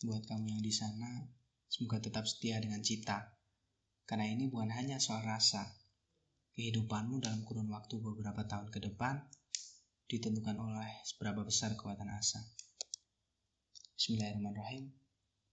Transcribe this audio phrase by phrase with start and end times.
[0.00, 1.28] buat kamu yang di sana,
[1.68, 3.36] semoga tetap setia dengan cita.
[4.08, 5.76] Karena ini bukan hanya soal rasa.
[6.56, 9.22] Kehidupanmu dalam kurun waktu beberapa tahun ke depan
[10.10, 12.42] ditentukan oleh seberapa besar kekuatan asa.
[13.94, 14.90] Bismillahirrahmanirrahim.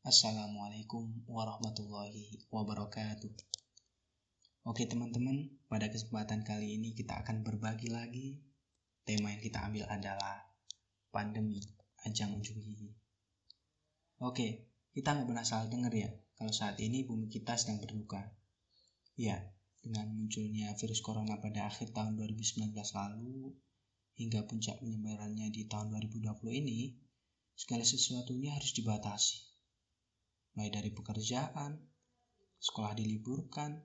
[0.07, 3.29] Assalamualaikum warahmatullahi wabarakatuh.
[4.67, 8.39] Oke teman-teman, pada kesempatan kali ini kita akan berbagi lagi.
[9.03, 10.43] Tema yang kita ambil adalah
[11.11, 11.63] pandemi,
[12.07, 13.06] ajang ujung gigi.
[14.17, 16.09] Oke, kita nggak pernah salah dengar ya
[16.41, 18.33] kalau saat ini bumi kita sedang berduka.
[19.13, 19.37] Ya,
[19.77, 23.53] dengan munculnya virus corona pada akhir tahun 2019 lalu
[24.17, 26.97] hingga puncak penyebarannya di tahun 2020 ini,
[27.53, 29.37] segala sesuatunya harus dibatasi.
[30.57, 31.77] Mulai dari pekerjaan,
[32.57, 33.77] sekolah diliburkan,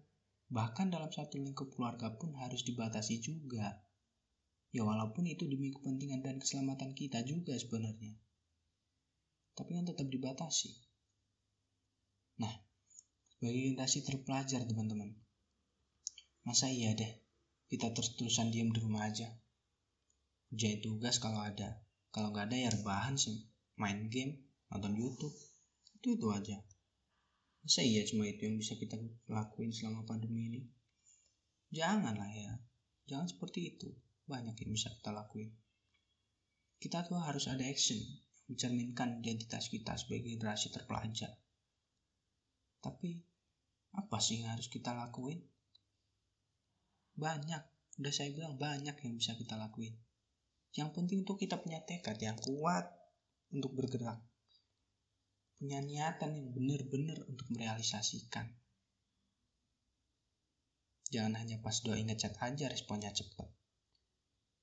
[0.49, 3.85] bahkan dalam satu lingkup keluarga pun harus dibatasi juga.
[4.73, 8.17] Ya walaupun itu demi kepentingan dan keselamatan kita juga sebenarnya
[9.53, 10.73] tapi kan tetap dibatasi.
[12.41, 12.55] Nah,
[13.37, 15.13] sebagai generasi terpelajar teman-teman,
[16.43, 17.13] masa iya deh
[17.69, 19.29] kita terus-terusan diam di rumah aja?
[20.53, 21.81] Kerjain tugas kalau ada,
[22.13, 23.49] kalau nggak ada ya rebahan sih,
[23.81, 24.37] main game,
[24.69, 25.33] nonton YouTube,
[25.97, 26.61] itu itu aja.
[27.65, 30.61] Masa iya cuma itu yang bisa kita lakuin selama pandemi ini?
[31.73, 32.53] Janganlah ya,
[33.09, 33.89] jangan seperti itu.
[34.29, 35.57] Banyak yang bisa kita lakuin.
[36.77, 37.97] Kita tuh harus ada action,
[38.51, 41.33] mencerminkan identitas kita sebagai generasi terpelajar.
[42.83, 43.15] Tapi
[43.95, 45.39] apa sih yang harus kita lakuin?
[47.15, 47.63] Banyak,
[48.01, 49.95] udah saya bilang banyak yang bisa kita lakuin.
[50.73, 52.89] Yang penting tuh kita punya tekad yang kuat
[53.53, 54.19] untuk bergerak.
[55.61, 58.51] Punya niatan yang benar-benar untuk merealisasikan.
[61.13, 63.47] Jangan hanya pas doa ingat chat aja responnya cepat.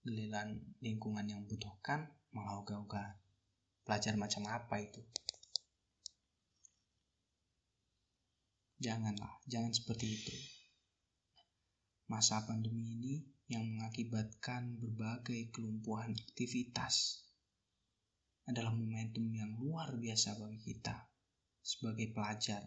[0.01, 3.28] Giliran lingkungan yang butuhkan malah ogah-ogahan
[3.89, 5.01] pelajar macam apa itu
[8.77, 10.35] janganlah jangan seperti itu
[12.05, 17.25] masa pandemi ini yang mengakibatkan berbagai kelumpuhan aktivitas
[18.45, 21.09] adalah momentum yang luar biasa bagi kita
[21.61, 22.65] sebagai pelajar.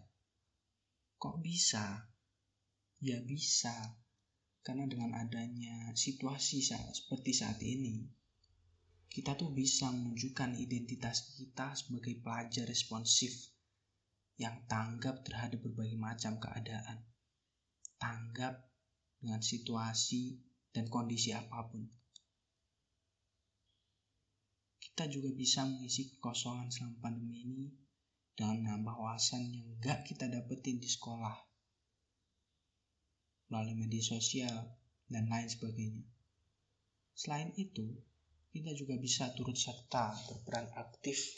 [1.19, 2.07] Kok bisa?
[3.03, 3.75] Ya bisa,
[4.63, 8.07] karena dengan adanya situasi seperti saat ini,
[9.13, 13.29] kita tuh bisa menunjukkan identitas kita sebagai pelajar responsif
[14.41, 17.05] yang tanggap terhadap berbagai macam keadaan.
[18.01, 18.57] Tanggap
[19.21, 20.41] dengan situasi
[20.73, 21.85] dan kondisi apa pun.
[24.81, 27.67] Kita juga bisa mengisi kekosongan selama pandemi ini
[28.33, 31.37] dengan menambah wawasan yang gak kita dapetin di sekolah
[33.53, 34.73] melalui media sosial
[35.05, 36.01] dan lain sebagainya.
[37.13, 37.93] Selain itu,
[38.53, 41.33] kita juga bisa turut serta berperan aktif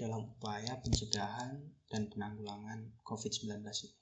[0.00, 1.60] dalam upaya pencegahan
[1.92, 4.00] dan penanggulangan COVID-19 ini.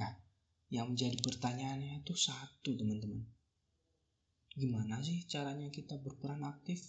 [0.00, 0.12] Nah,
[0.72, 3.28] yang menjadi pertanyaannya itu satu teman-teman.
[4.56, 6.88] Gimana sih caranya kita berperan aktif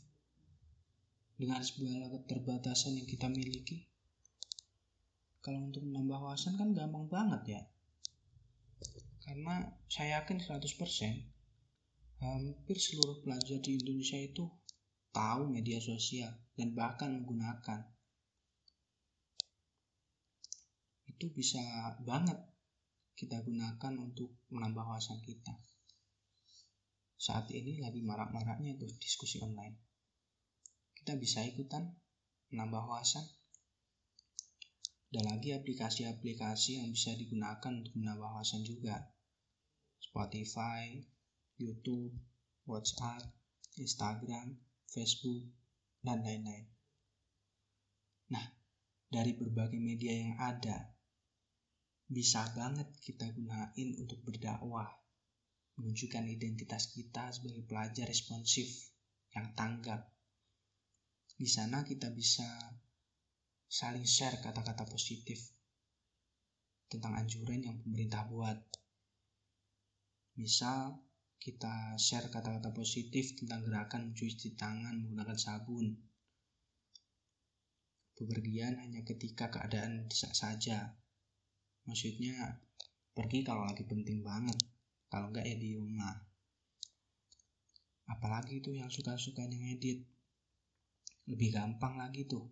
[1.35, 3.91] dengan segala keterbatasan yang kita miliki?
[5.43, 7.61] Kalau untuk menambah wawasan kan gampang banget ya.
[9.19, 11.38] Karena saya yakin 100%
[12.19, 14.43] hampir seluruh pelajar di Indonesia itu
[15.15, 17.87] tahu media sosial dan bahkan menggunakan.
[21.07, 21.59] Itu bisa
[22.03, 22.39] banget
[23.15, 25.55] kita gunakan untuk menambah wawasan kita.
[27.19, 29.75] Saat ini lagi marak-maraknya tuh diskusi online.
[30.95, 31.83] Kita bisa ikutan
[32.51, 33.27] menambah wawasan.
[35.11, 38.95] Ada lagi aplikasi-aplikasi yang bisa digunakan untuk menambah wawasan juga.
[39.99, 41.03] Spotify,
[41.59, 42.15] YouTube,
[42.63, 43.27] WhatsApp,
[43.75, 44.55] Instagram,
[44.87, 45.43] Facebook,
[45.99, 46.65] dan lain-lain.
[48.31, 48.45] Nah,
[49.09, 50.95] dari berbagai media yang ada,
[52.09, 54.89] bisa banget kita gunain untuk berdakwah,
[55.77, 58.65] menunjukkan identitas kita sebagai pelajar responsif
[59.35, 60.09] yang tanggap.
[61.37, 62.45] Di sana kita bisa
[63.69, 65.37] saling share kata-kata positif
[66.89, 68.57] tentang anjuran yang pemerintah buat.
[70.41, 70.97] Misal,
[71.39, 75.95] kita share kata-kata positif tentang gerakan mencuci tangan menggunakan sabun.
[78.19, 80.99] Bepergian hanya ketika keadaan desak saja.
[81.87, 82.59] Maksudnya,
[83.15, 84.59] pergi kalau lagi penting banget.
[85.07, 86.11] Kalau enggak ya di rumah.
[88.11, 90.03] Apalagi tuh yang suka-suka yang edit.
[91.31, 92.51] Lebih gampang lagi tuh.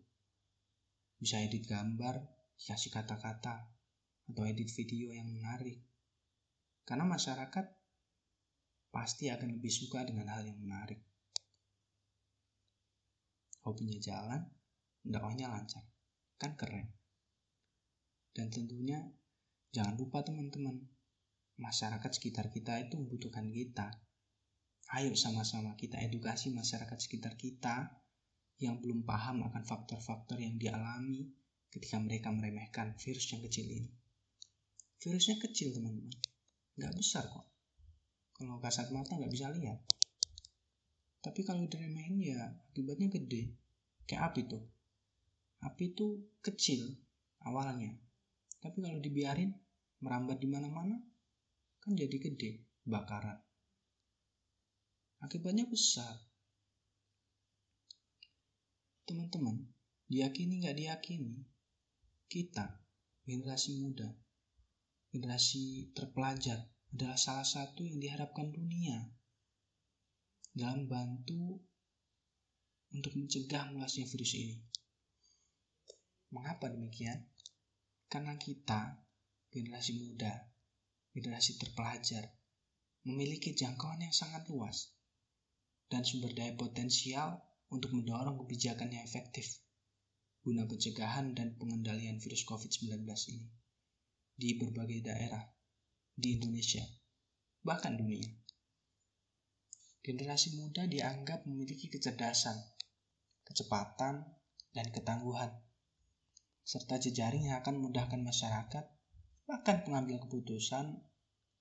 [1.20, 2.24] Bisa edit gambar,
[2.56, 3.68] dikasih kata-kata,
[4.32, 5.84] atau edit video yang menarik.
[6.88, 7.77] Karena masyarakat
[8.98, 10.98] pasti akan lebih suka dengan hal yang menarik.
[13.62, 14.42] Hobinya jalan,
[15.06, 15.86] dakwahnya lancar.
[16.42, 16.90] Kan keren.
[18.34, 18.98] Dan tentunya
[19.70, 20.82] jangan lupa teman-teman
[21.62, 23.94] masyarakat sekitar kita itu membutuhkan kita.
[24.98, 27.94] Ayo sama-sama kita edukasi masyarakat sekitar kita
[28.58, 31.30] yang belum paham akan faktor-faktor yang dialami
[31.70, 33.94] ketika mereka meremehkan virus yang kecil ini.
[34.98, 36.18] Virusnya kecil teman-teman.
[36.82, 37.57] Nggak besar kok
[38.38, 39.82] kalau kasat mata nggak bisa lihat.
[41.26, 42.40] Tapi kalau diremehin ya
[42.72, 43.52] akibatnya gede.
[44.08, 44.64] Kayak api tuh.
[45.66, 46.96] Api itu kecil
[47.44, 47.98] awalnya
[48.58, 49.54] tapi kalau dibiarin
[50.02, 50.98] merambat di mana-mana
[51.82, 53.38] kan jadi gede bakaran.
[55.22, 56.14] Akibatnya besar.
[59.08, 59.66] Teman-teman
[60.12, 61.48] diyakini nggak diyakini
[62.28, 62.84] kita
[63.24, 64.08] generasi muda
[65.16, 66.68] generasi terpelajar
[66.98, 68.98] adalah salah satu yang diharapkan dunia
[70.50, 71.62] dalam bantu
[72.90, 74.58] untuk mencegah meluasnya virus ini.
[76.34, 77.22] Mengapa demikian?
[78.10, 78.98] Karena kita,
[79.54, 80.50] generasi muda,
[81.14, 82.34] generasi terpelajar,
[83.06, 84.90] memiliki jangkauan yang sangat luas
[85.94, 89.62] dan sumber daya potensial untuk mendorong kebijakan yang efektif
[90.42, 93.46] guna pencegahan dan pengendalian virus COVID-19 ini
[94.34, 95.57] di berbagai daerah
[96.18, 96.82] di Indonesia,
[97.62, 98.26] bahkan dunia.
[100.02, 102.58] Generasi muda dianggap memiliki kecerdasan,
[103.46, 104.26] kecepatan,
[104.74, 105.54] dan ketangguhan,
[106.66, 108.86] serta jejaring yang akan memudahkan masyarakat,
[109.46, 110.98] bahkan pengambil keputusan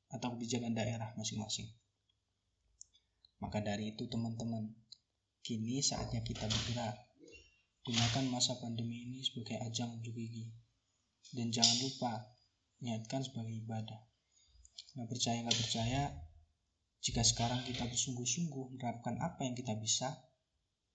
[0.09, 1.69] atau kebijakan daerah masing-masing.
[3.37, 4.73] Maka dari itu teman-teman,
[5.45, 6.97] kini saatnya kita bergerak.
[7.85, 10.49] Gunakan masa pandemi ini sebagai ajang unjuk gigi.
[11.37, 12.13] Dan jangan lupa,
[12.81, 14.16] niatkan sebagai ibadah
[14.97, 16.03] nggak percaya nggak percaya.
[17.05, 20.17] Jika sekarang kita bersungguh-sungguh menerapkan apa yang kita bisa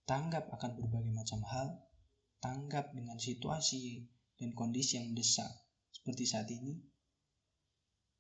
[0.10, 1.68] tanggap akan berbagai macam hal
[2.42, 4.10] tanggap dengan situasi
[4.42, 5.48] dan kondisi yang mendesak
[5.94, 6.82] seperti saat ini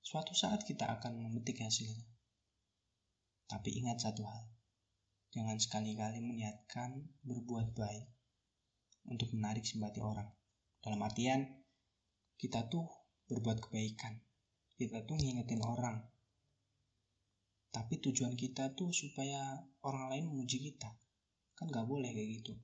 [0.06, 2.06] suatu saat kita akan memetik hasilnya.
[3.50, 4.46] Tapi ingat satu hal
[5.34, 8.08] jangan sekali-kali meniatkan berbuat baik
[9.10, 10.30] untuk menarik simpati orang.
[10.80, 11.44] Dalam artian
[12.38, 12.86] kita tuh
[13.28, 14.22] berbuat kebaikan
[14.81, 16.01] kita tuh ngingetin orang.
[17.69, 20.89] Tapi tujuan kita tuh supaya orang lain memuji kita.
[21.54, 22.57] Kan gak boleh kayak gitu.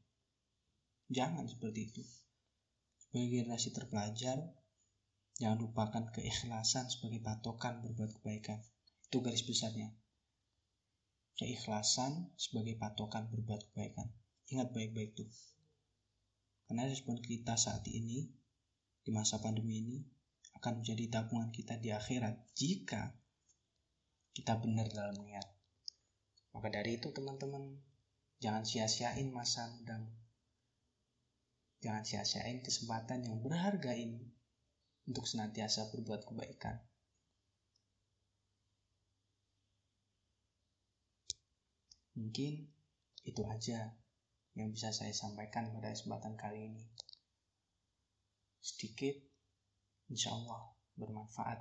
[1.13, 2.01] Jangan seperti itu.
[2.97, 4.41] Sebagai generasi terpelajar
[5.37, 8.65] jangan lupakan keikhlasan sebagai patokan berbuat kebaikan.
[9.05, 9.93] Itu garis besarnya.
[11.37, 14.09] Keikhlasan sebagai patokan berbuat kebaikan.
[14.49, 15.29] Ingat baik-baik tuh.
[16.65, 18.25] Karena respon kita saat ini
[19.05, 20.16] di masa pandemi ini
[20.57, 23.13] akan menjadi tabungan kita di akhirat jika
[24.33, 25.45] kita benar dalam niat.
[26.53, 27.77] Maka dari itu teman-teman,
[28.41, 30.09] jangan sia-siain masa mudamu.
[31.81, 34.25] Jangan sia-siain kesempatan yang berharga ini
[35.05, 36.81] untuk senantiasa berbuat kebaikan.
[42.17, 42.65] Mungkin
[43.29, 43.93] itu aja
[44.57, 46.83] yang bisa saya sampaikan pada kesempatan kali ini.
[48.57, 49.13] Sedikit
[50.07, 51.59] insya Allah bermanfaat.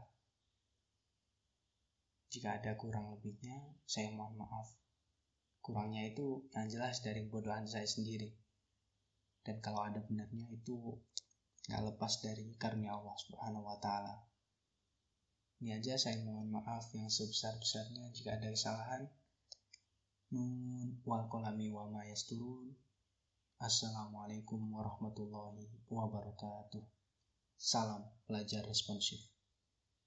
[2.31, 4.69] Jika ada kurang lebihnya, saya mohon maaf.
[5.63, 8.31] Kurangnya itu yang jelas dari kebodohan saya sendiri.
[9.43, 10.99] Dan kalau ada benarnya itu
[11.67, 14.15] nggak lepas dari karunia Allah Subhanahu wa taala.
[15.63, 19.03] Ini aja saya mohon maaf yang sebesar-besarnya jika ada kesalahan.
[20.35, 21.89] Nun wal kolami wa.
[23.57, 26.96] Assalamualaikum warahmatullahi wabarakatuh.
[27.59, 29.36] Salam pelajar responsif.